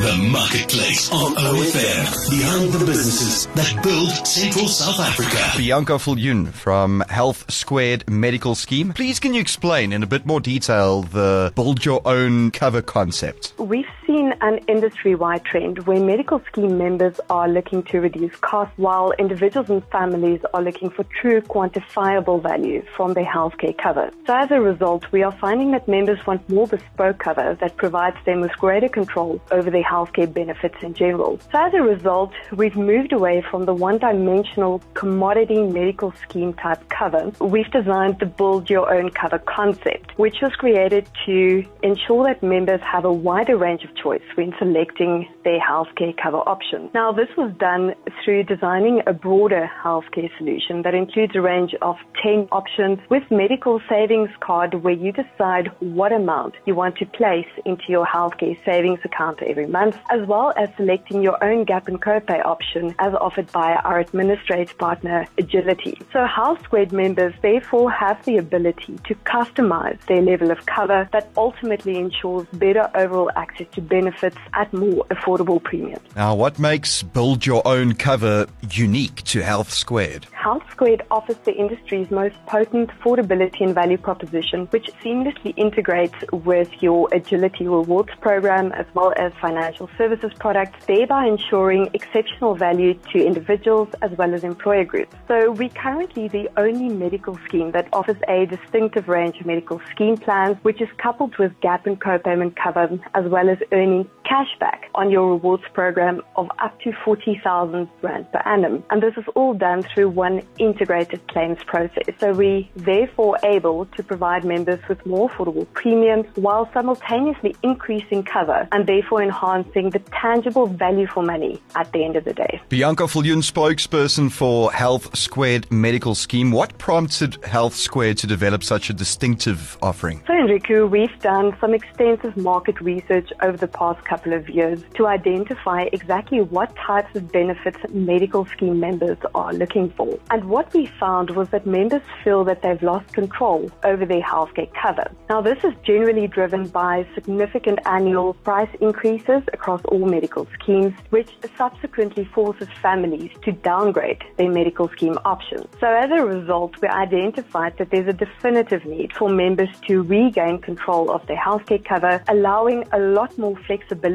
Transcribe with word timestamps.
The 0.00 0.16
Marketplace 0.32 1.12
on 1.12 1.34
OFM. 1.34 2.30
Behind 2.30 2.72
the 2.72 2.86
businesses 2.86 3.44
that 3.48 3.82
build 3.82 4.26
Central 4.26 4.66
South 4.66 4.98
Africa. 4.98 5.58
Bianca 5.58 5.92
Viljoen 5.98 6.50
from 6.54 7.04
Health 7.10 7.44
Squared 7.52 8.08
Medical 8.08 8.54
Scheme. 8.54 8.94
Please, 8.94 9.20
can 9.20 9.34
you 9.34 9.42
explain 9.42 9.92
in 9.92 10.02
a 10.02 10.06
bit 10.06 10.24
more 10.24 10.40
detail 10.40 11.02
the 11.02 11.52
build 11.54 11.84
your 11.84 12.00
own 12.06 12.50
cover 12.50 12.80
concept? 12.80 13.52
We've 13.58 13.84
seen 14.10 14.34
an 14.40 14.58
industry 14.66 15.14
wide 15.14 15.44
trend 15.44 15.78
where 15.86 16.00
medical 16.00 16.42
scheme 16.50 16.76
members 16.76 17.20
are 17.30 17.48
looking 17.48 17.80
to 17.84 18.00
reduce 18.00 18.34
costs 18.40 18.76
while 18.76 19.12
individuals 19.20 19.70
and 19.70 19.84
families 19.92 20.40
are 20.52 20.62
looking 20.62 20.90
for 20.90 21.04
true 21.20 21.40
quantifiable 21.40 22.42
value 22.42 22.82
from 22.96 23.14
their 23.14 23.24
healthcare 23.24 23.76
cover. 23.78 24.10
So 24.26 24.34
as 24.34 24.50
a 24.50 24.60
result, 24.60 25.04
we 25.12 25.22
are 25.22 25.30
finding 25.38 25.70
that 25.72 25.86
members 25.86 26.18
want 26.26 26.48
more 26.50 26.66
bespoke 26.66 27.20
cover 27.20 27.56
that 27.60 27.76
provides 27.76 28.16
them 28.26 28.40
with 28.40 28.50
greater 28.58 28.88
control 28.88 29.40
over 29.52 29.70
their 29.70 29.84
healthcare 29.84 30.32
benefits 30.32 30.74
in 30.82 30.92
general. 30.92 31.38
So 31.52 31.66
as 31.66 31.74
a 31.74 31.82
result, 31.82 32.32
we've 32.52 32.76
moved 32.76 33.12
away 33.12 33.44
from 33.48 33.64
the 33.64 33.74
one-dimensional 33.74 34.82
commodity 34.94 35.62
medical 35.62 36.12
scheme 36.22 36.52
type 36.54 36.88
cover. 36.88 37.30
We've 37.40 37.70
designed 37.70 38.18
the 38.18 38.26
build 38.26 38.68
your 38.68 38.92
own 38.92 39.10
cover 39.10 39.38
concept, 39.38 40.18
which 40.18 40.38
was 40.42 40.52
created 40.56 41.08
to 41.26 41.64
ensure 41.84 42.24
that 42.24 42.42
members 42.42 42.80
have 42.80 43.04
a 43.04 43.12
wider 43.12 43.56
range 43.56 43.84
of 43.84 43.94
choice 44.02 44.22
when 44.34 44.52
selecting 44.58 45.28
their 45.44 45.60
healthcare 45.60 46.14
cover 46.22 46.38
options. 46.38 46.90
Now, 46.94 47.12
this 47.12 47.28
was 47.36 47.52
done 47.58 47.94
through 48.24 48.44
designing 48.44 49.02
a 49.06 49.12
broader 49.12 49.70
healthcare 49.82 50.30
solution 50.38 50.82
that 50.82 50.94
includes 50.94 51.34
a 51.34 51.40
range 51.40 51.74
of 51.82 51.96
10 52.22 52.48
options 52.52 52.98
with 53.08 53.22
medical 53.30 53.80
savings 53.88 54.30
card 54.40 54.74
where 54.74 54.94
you 54.94 55.12
decide 55.12 55.70
what 55.80 56.12
amount 56.12 56.54
you 56.66 56.74
want 56.74 56.96
to 56.98 57.06
place 57.06 57.48
into 57.64 57.84
your 57.88 58.06
healthcare 58.06 58.56
savings 58.64 59.00
account 59.04 59.42
every 59.42 59.66
month, 59.66 59.96
as 60.10 60.26
well 60.26 60.52
as 60.56 60.68
selecting 60.76 61.22
your 61.22 61.42
own 61.42 61.64
gap 61.64 61.88
and 61.88 62.00
copay 62.00 62.44
option 62.44 62.94
as 62.98 63.14
offered 63.14 63.50
by 63.52 63.74
our 63.74 63.98
administrative 63.98 64.76
partner 64.78 65.26
Agility. 65.38 65.98
So 66.12 66.26
Health 66.26 66.62
Squared 66.64 66.92
members 66.92 67.34
therefore 67.42 67.90
have 67.90 68.24
the 68.24 68.36
ability 68.36 68.98
to 69.04 69.14
customize 69.14 69.98
their 70.06 70.22
level 70.22 70.50
of 70.50 70.64
cover 70.66 71.08
that 71.12 71.30
ultimately 71.36 71.98
ensures 71.98 72.46
better 72.52 72.90
overall 72.94 73.30
access 73.36 73.66
to 73.72 73.80
benefits 73.90 74.38
at 74.54 74.72
more 74.72 75.04
affordable 75.10 75.62
premiums. 75.62 76.00
Now, 76.16 76.34
what 76.34 76.58
makes 76.58 77.02
build 77.02 77.44
your 77.44 77.66
own 77.68 77.94
cover 77.94 78.46
unique 78.70 79.22
to 79.24 79.42
Health 79.42 79.70
Squared? 79.70 80.26
Health 80.40 80.62
Squared 80.70 81.02
offers 81.10 81.36
the 81.44 81.52
industry's 81.52 82.10
most 82.10 82.34
potent 82.46 82.88
affordability 82.92 83.60
and 83.60 83.74
value 83.74 83.98
proposition, 83.98 84.64
which 84.70 84.88
seamlessly 85.04 85.52
integrates 85.58 86.14
with 86.32 86.70
your 86.80 87.10
Agility 87.12 87.68
Rewards 87.68 88.08
program 88.22 88.72
as 88.72 88.86
well 88.94 89.12
as 89.18 89.34
financial 89.38 89.90
services 89.98 90.32
products, 90.40 90.86
thereby 90.86 91.26
ensuring 91.26 91.90
exceptional 91.92 92.54
value 92.54 92.94
to 93.12 93.22
individuals 93.22 93.88
as 94.00 94.12
well 94.12 94.32
as 94.32 94.42
employer 94.42 94.82
groups. 94.82 95.14
So 95.28 95.52
we're 95.52 95.68
currently 95.68 96.28
the 96.28 96.48
only 96.56 96.88
medical 96.88 97.38
scheme 97.46 97.72
that 97.72 97.88
offers 97.92 98.16
a 98.26 98.46
distinctive 98.46 99.08
range 99.08 99.38
of 99.40 99.44
medical 99.44 99.78
scheme 99.90 100.16
plans, 100.16 100.56
which 100.62 100.80
is 100.80 100.88
coupled 100.96 101.36
with 101.36 101.52
gap 101.60 101.86
and 101.86 102.00
co-payment 102.00 102.56
cover 102.56 102.98
as 103.12 103.26
well 103.26 103.50
as 103.50 103.58
earning 103.72 104.08
cashback 104.30 104.84
on 104.94 105.10
your 105.10 105.30
rewards 105.30 105.64
program 105.72 106.22
of 106.36 106.48
up 106.60 106.78
to 106.80 106.92
40,000 107.04 107.88
Rand 108.02 108.30
per 108.32 108.38
annum. 108.44 108.84
And 108.90 109.02
this 109.02 109.16
is 109.16 109.24
all 109.34 109.54
done 109.54 109.82
through 109.82 110.10
one 110.10 110.42
integrated 110.58 111.26
claims 111.28 111.58
process. 111.66 112.04
So 112.20 112.32
we 112.32 112.70
therefore 112.76 113.38
able 113.42 113.86
to 113.86 114.02
provide 114.02 114.44
members 114.44 114.80
with 114.88 115.04
more 115.04 115.28
affordable 115.28 115.66
premiums 115.74 116.26
while 116.36 116.70
simultaneously 116.72 117.56
increasing 117.62 118.22
cover 118.22 118.68
and 118.72 118.86
therefore 118.86 119.22
enhancing 119.22 119.90
the 119.90 119.98
tangible 120.22 120.66
value 120.66 121.06
for 121.08 121.22
money 121.22 121.60
at 121.74 121.90
the 121.92 122.04
end 122.04 122.16
of 122.16 122.24
the 122.24 122.34
day. 122.34 122.60
Bianca 122.68 123.04
Viljoen, 123.04 123.42
spokesperson 123.42 124.30
for 124.30 124.70
Health 124.72 125.16
Squared 125.16 125.70
Medical 125.72 126.14
Scheme. 126.14 126.52
What 126.52 126.78
prompted 126.78 127.42
Health 127.44 127.74
Squared 127.74 128.18
to 128.18 128.26
develop 128.26 128.62
such 128.62 128.90
a 128.90 128.92
distinctive 128.92 129.76
offering? 129.82 130.22
So 130.26 130.34
Enriko, 130.34 130.88
we've 130.88 131.18
done 131.20 131.56
some 131.60 131.74
extensive 131.74 132.36
market 132.36 132.80
research 132.80 133.28
over 133.42 133.56
the 133.56 133.68
past 133.68 134.04
couple 134.04 134.19
of 134.26 134.48
years 134.48 134.82
to 134.94 135.06
identify 135.06 135.82
exactly 135.92 136.40
what 136.40 136.74
types 136.76 137.14
of 137.16 137.30
benefits 137.32 137.78
medical 137.90 138.46
scheme 138.46 138.80
members 138.80 139.18
are 139.34 139.52
looking 139.52 139.90
for. 139.90 140.18
And 140.30 140.44
what 140.44 140.72
we 140.74 140.86
found 140.86 141.30
was 141.30 141.48
that 141.50 141.66
members 141.66 142.02
feel 142.22 142.44
that 142.44 142.62
they've 142.62 142.82
lost 142.82 143.12
control 143.12 143.70
over 143.84 144.04
their 144.04 144.22
healthcare 144.22 144.70
cover. 144.74 145.10
Now, 145.28 145.40
this 145.40 145.62
is 145.64 145.72
generally 145.82 146.26
driven 146.26 146.68
by 146.68 147.06
significant 147.14 147.78
annual 147.86 148.34
price 148.34 148.70
increases 148.80 149.42
across 149.52 149.82
all 149.86 150.06
medical 150.06 150.46
schemes, 150.60 150.94
which 151.10 151.30
subsequently 151.56 152.24
forces 152.24 152.68
families 152.82 153.30
to 153.42 153.52
downgrade 153.52 154.22
their 154.36 154.50
medical 154.50 154.88
scheme 154.90 155.18
options. 155.24 155.66
So 155.80 155.86
as 155.86 156.10
a 156.10 156.24
result, 156.24 156.80
we 156.80 156.88
identified 156.88 157.76
that 157.78 157.90
there's 157.90 158.08
a 158.08 158.12
definitive 158.12 158.84
need 158.84 159.12
for 159.12 159.28
members 159.28 159.68
to 159.86 160.02
regain 160.02 160.60
control 160.60 161.10
of 161.10 161.26
their 161.26 161.36
healthcare 161.36 161.84
cover, 161.84 162.22
allowing 162.28 162.84
a 162.92 162.98
lot 162.98 163.36
more 163.38 163.56
flexibility, 163.66 164.09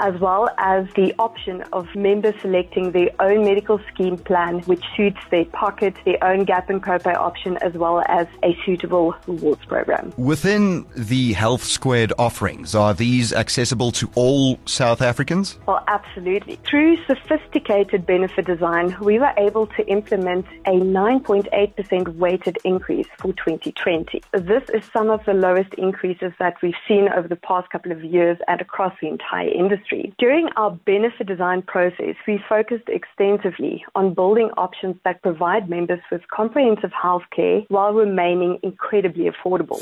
as 0.00 0.20
well 0.20 0.50
as 0.58 0.86
the 0.94 1.14
option 1.18 1.62
of 1.72 1.86
members 1.94 2.34
selecting 2.40 2.92
their 2.92 3.10
own 3.20 3.44
medical 3.44 3.80
scheme 3.92 4.16
plan, 4.16 4.60
which 4.60 4.84
suits 4.96 5.20
their 5.30 5.44
pocket, 5.46 5.94
their 6.04 6.22
own 6.22 6.44
gap 6.44 6.70
and 6.70 6.82
copay 6.82 7.14
option, 7.14 7.56
as 7.58 7.74
well 7.74 8.02
as 8.08 8.26
a 8.42 8.56
suitable 8.64 9.14
rewards 9.26 9.64
program. 9.64 10.12
Within 10.16 10.86
the 10.96 11.32
Health 11.32 11.64
Squared 11.64 12.12
offerings, 12.18 12.74
are 12.74 12.94
these 12.94 13.32
accessible 13.32 13.92
to 13.92 14.10
all 14.14 14.58
South 14.66 15.02
Africans? 15.02 15.58
Well, 15.66 15.82
absolutely. 15.88 16.58
Through 16.68 16.98
sophisticated 17.06 18.06
benefit 18.06 18.46
design, 18.46 18.96
we 19.00 19.18
were 19.18 19.32
able 19.36 19.66
to 19.68 19.86
implement 19.86 20.46
a 20.66 20.72
9.8% 20.72 22.16
weighted 22.16 22.58
increase 22.64 23.06
for 23.18 23.32
2020. 23.32 24.22
This 24.32 24.64
is 24.74 24.84
some 24.92 25.10
of 25.10 25.24
the 25.24 25.34
lowest 25.34 25.72
increases 25.74 26.32
that 26.38 26.56
we've 26.62 26.74
seen 26.86 27.08
over 27.08 27.28
the 27.28 27.36
past 27.36 27.70
couple 27.70 27.92
of 27.92 28.02
years 28.04 28.38
and 28.48 28.60
across 28.60 28.94
the 29.00 29.08
entire 29.08 29.37
industry. 29.46 30.12
During 30.18 30.48
our 30.56 30.70
benefit 30.70 31.26
design 31.26 31.62
process, 31.62 32.16
we 32.26 32.40
focused 32.48 32.88
extensively 32.88 33.84
on 33.94 34.14
building 34.14 34.50
options 34.56 34.96
that 35.04 35.22
provide 35.22 35.68
members 35.68 36.00
with 36.10 36.22
comprehensive 36.34 36.92
health 36.92 37.22
care 37.34 37.62
while 37.68 37.92
remaining 37.92 38.58
incredibly 38.62 39.30
affordable. 39.30 39.80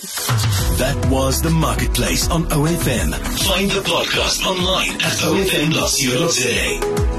That 0.78 1.06
was 1.10 1.40
The 1.40 1.50
Marketplace 1.50 2.28
on 2.30 2.44
OFM. 2.44 3.14
Find 3.48 3.70
the 3.70 3.80
podcast 3.80 4.44
online 4.44 4.94
at 5.00 5.16
ofm.co.za. 5.24 7.15